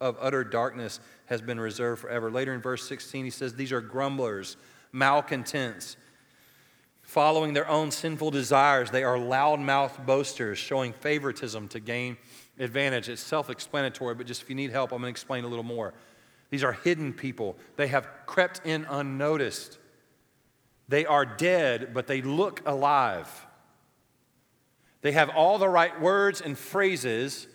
[0.00, 2.30] of utter darkness has been reserved forever.
[2.30, 4.56] Later in verse 16, he says, These are grumblers,
[4.92, 5.96] malcontents,
[7.02, 8.90] following their own sinful desires.
[8.90, 12.16] They are loud-mouthed boasters, showing favoritism to gain
[12.58, 13.08] advantage.
[13.08, 15.64] It's self explanatory, but just if you need help, I'm going to explain a little
[15.64, 15.94] more.
[16.50, 19.78] These are hidden people, they have crept in unnoticed.
[20.86, 23.46] They are dead, but they look alive.
[25.00, 27.46] They have all the right words and phrases.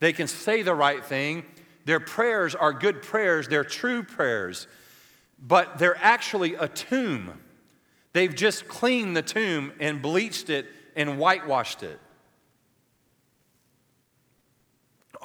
[0.00, 1.44] They can say the right thing.
[1.84, 4.66] Their prayers are good prayers, they're true prayers,
[5.38, 7.38] but they're actually a tomb.
[8.14, 12.00] They've just cleaned the tomb and bleached it and whitewashed it.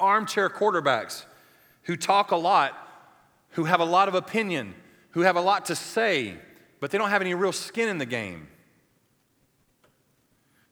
[0.00, 1.24] Armchair quarterbacks
[1.84, 2.76] who talk a lot,
[3.50, 4.74] who have a lot of opinion,
[5.10, 6.36] who have a lot to say,
[6.80, 8.48] but they don't have any real skin in the game.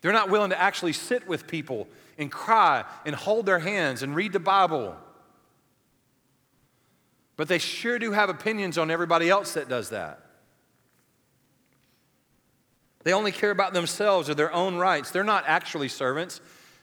[0.00, 4.14] They're not willing to actually sit with people and cry and hold their hands and
[4.14, 4.96] read the Bible.
[7.36, 10.24] But they sure do have opinions on everybody else that does that.
[13.04, 15.10] They only care about themselves or their own rights.
[15.10, 16.40] They're not actually servants.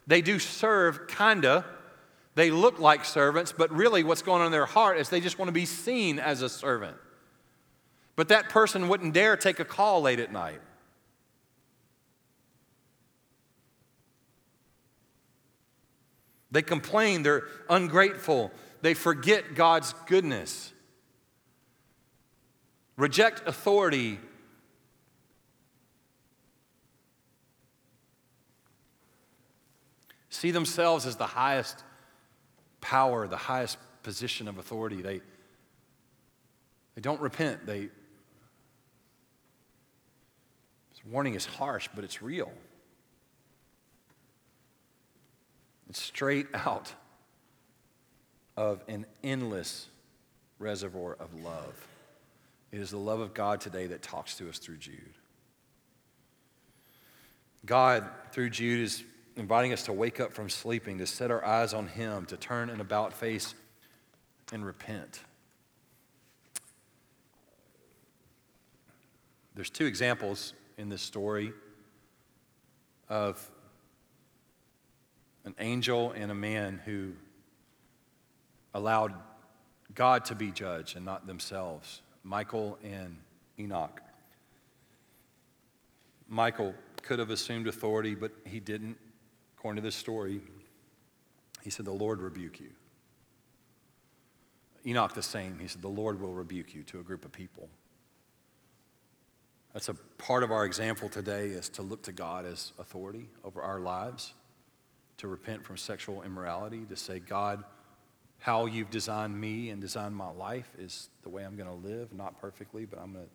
[0.08, 1.66] They do serve, kinda.
[2.36, 5.40] They look like servants, but really what's going on in their heart is they just
[5.40, 6.98] want to be seen as a servant.
[8.18, 10.62] But that person wouldn't dare take a call late at night.
[16.52, 20.74] They complain, they're ungrateful, they forget God's goodness.
[22.98, 24.20] Reject authority.
[30.30, 31.84] See themselves as the highest
[32.86, 35.02] power, the highest position of authority.
[35.02, 35.20] They,
[36.94, 37.66] they don't repent.
[37.66, 37.80] They,
[40.92, 42.52] this warning is harsh, but it's real.
[45.90, 46.94] It's straight out
[48.56, 49.88] of an endless
[50.60, 51.88] reservoir of love.
[52.72, 55.16] It is the love of God today that talks to us through Jude.
[57.66, 59.04] God, through Jude, is
[59.36, 62.70] inviting us to wake up from sleeping, to set our eyes on Him, to turn
[62.70, 63.54] an about face
[64.54, 65.22] and repent.
[69.56, 71.54] There's two examples in this story
[73.08, 73.50] of
[75.46, 77.14] an angel and a man who
[78.74, 79.14] allowed
[79.94, 83.18] God to be judge and not themselves Michael and
[83.60, 84.02] Enoch.
[86.28, 86.74] Michael
[87.04, 88.98] could have assumed authority, but he didn't.
[89.66, 90.42] According to this story,
[91.64, 92.70] he said, The Lord rebuke you.
[94.86, 95.58] Enoch, the same.
[95.58, 97.68] He said, The Lord will rebuke you to a group of people.
[99.74, 103.64] That's a part of our example today is to look to God as authority over
[103.64, 104.36] our lives,
[105.18, 107.64] to repent from sexual immorality, to say, God,
[108.38, 112.14] how you've designed me and designed my life is the way I'm going to live,
[112.14, 113.32] not perfectly, but I'm going to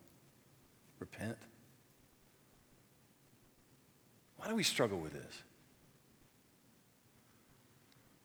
[0.97, 1.35] repent.
[4.37, 5.43] Why do we struggle with this?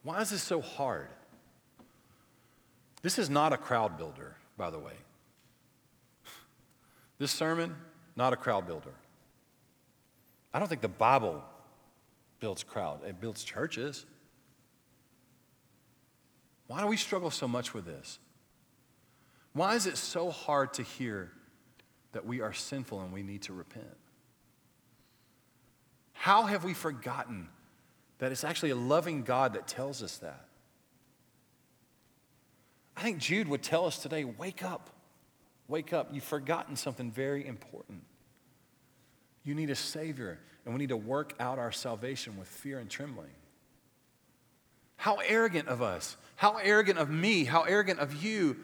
[0.07, 1.09] Why is this so hard?
[3.01, 4.93] This is not a crowd builder, by the way.
[7.17, 7.75] This sermon,
[8.15, 8.93] not a crowd builder.
[10.53, 11.43] I don't think the Bible
[12.39, 14.05] builds crowd, it builds churches.
[16.67, 18.17] Why do we struggle so much with this?
[19.51, 21.33] Why is it so hard to hear
[22.13, 23.97] that we are sinful and we need to repent?
[26.13, 27.49] How have we forgotten
[28.19, 30.45] that it's actually a loving God that tells us that?
[32.95, 34.89] I think Jude would tell us today wake up.
[35.67, 36.09] Wake up.
[36.11, 38.01] You've forgotten something very important.
[39.43, 42.89] You need a Savior, and we need to work out our salvation with fear and
[42.89, 43.29] trembling.
[44.95, 48.57] How arrogant of us, how arrogant of me, how arrogant of you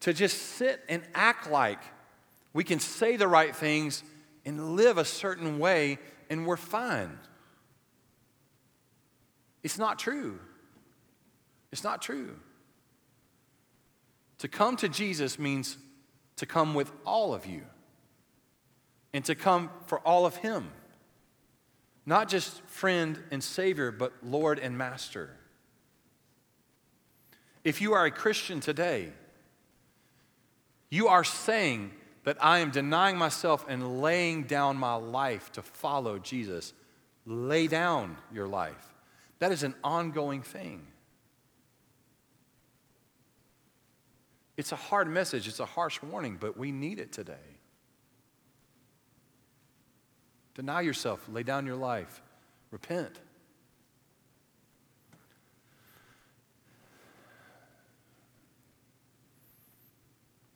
[0.00, 1.80] to just sit and act like
[2.52, 4.02] we can say the right things
[4.44, 5.98] and live a certain way
[6.30, 7.18] and we're fine.
[9.66, 10.38] It's not true.
[11.72, 12.36] It's not true.
[14.38, 15.76] To come to Jesus means
[16.36, 17.62] to come with all of you
[19.12, 20.70] and to come for all of Him.
[22.06, 25.30] Not just friend and Savior, but Lord and Master.
[27.64, 29.08] If you are a Christian today,
[30.90, 31.90] you are saying
[32.22, 36.72] that I am denying myself and laying down my life to follow Jesus.
[37.24, 38.92] Lay down your life.
[39.38, 40.86] That is an ongoing thing.
[44.56, 47.34] It's a hard message, it's a harsh warning, but we need it today.
[50.54, 52.22] Deny yourself, lay down your life,
[52.70, 53.20] repent.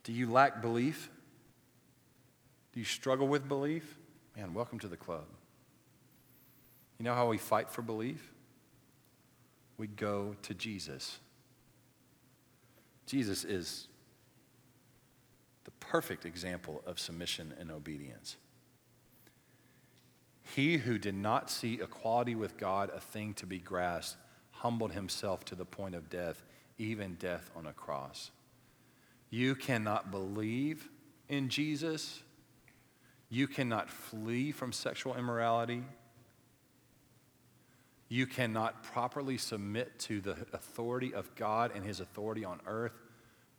[0.05, 1.11] Do you lack belief?
[2.72, 3.99] Do you struggle with belief?
[4.35, 5.26] Man, welcome to the club.
[6.99, 8.30] You know how we fight for belief?
[9.81, 11.20] We go to Jesus.
[13.07, 13.89] Jesus is
[15.64, 18.37] the perfect example of submission and obedience.
[20.55, 24.18] He who did not see equality with God a thing to be grasped
[24.51, 26.43] humbled himself to the point of death,
[26.76, 28.33] even death on a cross.
[29.31, 30.91] You cannot believe
[31.31, 32.22] in Jesus.
[33.31, 35.85] You cannot flee from sexual immorality.
[38.11, 42.92] You cannot properly submit to the authority of God and his authority on earth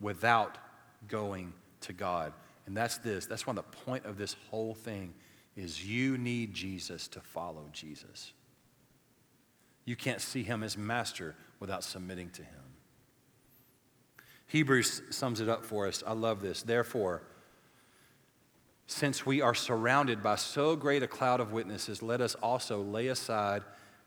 [0.01, 0.57] without
[1.07, 2.33] going to God.
[2.65, 3.25] And that's this.
[3.25, 5.13] That's why the point of this whole thing
[5.55, 8.33] is you need Jesus to follow Jesus.
[9.85, 12.61] You can't see him as master without submitting to him.
[14.47, 16.03] Hebrews sums it up for us.
[16.05, 16.61] I love this.
[16.61, 17.23] Therefore,
[18.85, 23.07] since we are surrounded by so great a cloud of witnesses, let us also lay
[23.07, 23.63] aside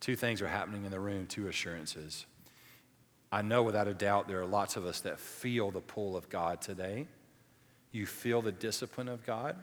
[0.00, 2.26] Two things are happening in the room, two assurances.
[3.32, 6.28] I know without a doubt there are lots of us that feel the pull of
[6.28, 7.06] God today.
[7.92, 9.56] You feel the discipline of God.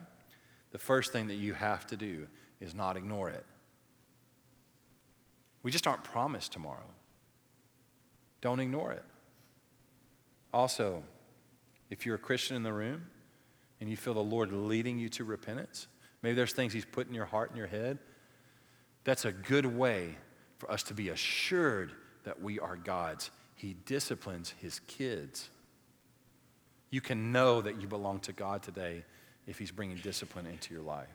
[0.72, 2.26] The first thing that you have to do
[2.60, 3.44] is not ignore it.
[5.62, 6.84] We just aren't promised tomorrow.
[8.40, 9.04] Don't ignore it.
[10.52, 11.02] Also,
[11.90, 13.06] if you're a Christian in the room
[13.80, 15.86] and you feel the Lord leading you to repentance,
[16.22, 17.98] maybe there's things He's put in your heart and your head,
[19.04, 20.16] that's a good way
[20.64, 21.92] for us to be assured
[22.24, 23.30] that we are God's.
[23.54, 25.50] He disciplines His kids.
[26.90, 29.04] You can know that you belong to God today
[29.46, 31.08] if He's bringing discipline into your life.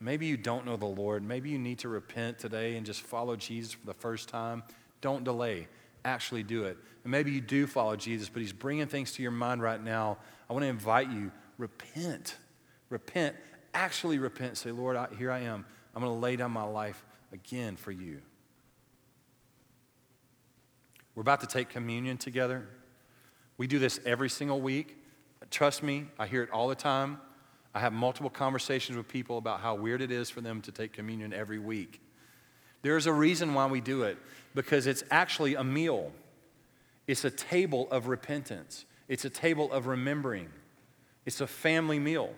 [0.00, 1.22] Maybe you don't know the Lord.
[1.22, 4.62] Maybe you need to repent today and just follow Jesus for the first time.
[5.00, 5.68] Don't delay
[6.04, 6.76] actually do it.
[7.04, 10.18] And maybe you do follow Jesus, but He's bringing things to your mind right now.
[10.48, 12.36] I want to invite you, repent.
[12.90, 13.36] Repent.
[13.72, 14.58] Actually repent.
[14.58, 15.64] Say, Lord, I, here I am.
[15.94, 18.20] I'm going to lay down my life again for you.
[21.14, 22.66] We're about to take communion together.
[23.58, 24.96] We do this every single week.
[25.50, 27.18] Trust me, I hear it all the time.
[27.74, 30.92] I have multiple conversations with people about how weird it is for them to take
[30.92, 32.00] communion every week.
[32.82, 34.18] There's a reason why we do it
[34.54, 36.12] because it's actually a meal.
[37.06, 40.48] It's a table of repentance, it's a table of remembering,
[41.26, 42.32] it's a family meal.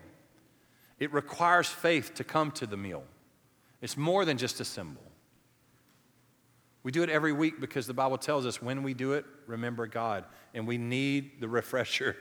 [0.99, 3.03] It requires faith to come to the meal,
[3.83, 5.03] it's more than just a symbol.
[6.85, 9.87] We do it every week because the Bible tells us when we do it, remember
[9.87, 10.25] God,
[10.55, 12.17] and we need the refresher.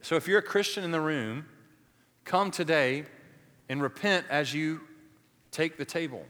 [0.00, 1.46] So if you're a Christian in the room,
[2.24, 3.04] come today
[3.68, 4.80] and repent as you
[5.50, 6.24] take the table.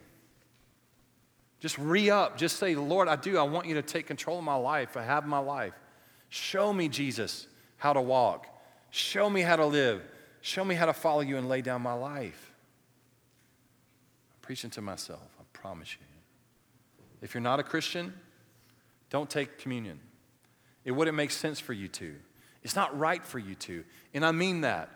[1.61, 2.37] Just re up.
[2.39, 3.37] Just say, Lord, I do.
[3.39, 4.97] I want you to take control of my life.
[4.97, 5.75] I have my life.
[6.29, 7.47] Show me, Jesus,
[7.77, 8.47] how to walk.
[8.91, 10.03] Show me how to live.
[10.41, 12.48] Show me how to follow you and lay down my life.
[14.49, 16.07] Preaching to myself, I promise you.
[17.21, 18.15] If you're not a Christian,
[19.11, 20.01] don't take communion.
[20.87, 22.15] It wouldn't make sense for you to.
[22.63, 23.85] It's not right for you to.
[24.15, 24.89] And I mean that.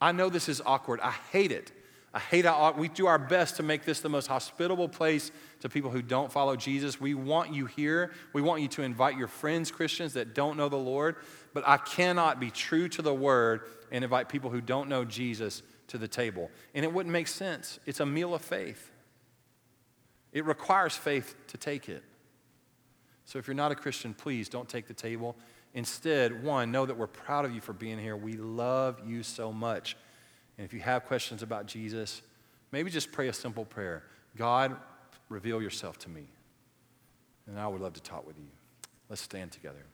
[0.00, 1.00] I know this is awkward.
[1.00, 1.72] I hate it.
[2.14, 5.32] I hate how we do our best to make this the most hospitable place
[5.62, 7.00] to people who don't follow Jesus.
[7.00, 8.12] We want you here.
[8.32, 11.16] We want you to invite your friends, Christians that don't know the Lord.
[11.52, 15.64] But I cannot be true to the word and invite people who don't know Jesus
[15.88, 16.52] to the table.
[16.72, 17.80] And it wouldn't make sense.
[17.84, 18.91] It's a meal of faith,
[20.32, 22.02] it requires faith to take it.
[23.24, 25.36] So if you're not a Christian, please don't take the table.
[25.74, 28.16] Instead, one, know that we're proud of you for being here.
[28.16, 29.96] We love you so much.
[30.58, 32.22] And if you have questions about Jesus,
[32.72, 34.02] maybe just pray a simple prayer
[34.36, 34.76] God,
[35.28, 36.26] reveal yourself to me.
[37.46, 38.48] And I would love to talk with you.
[39.08, 39.84] Let's stand together.